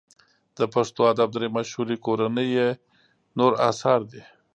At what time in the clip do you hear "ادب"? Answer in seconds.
1.13-1.29